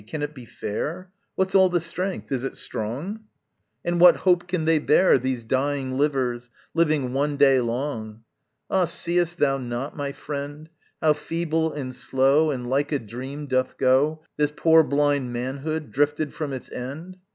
[0.07, 1.11] Can it be fair?
[1.35, 2.31] What's all the strength?
[2.31, 3.25] is it strong?
[3.85, 8.23] And what hope can they bear, These dying livers living one day long?
[8.67, 10.69] Ah, seest thou not, my friend,
[11.03, 16.33] How feeble and slow And like a dream, doth go This poor blind manhood, drifted
[16.33, 17.17] from its end?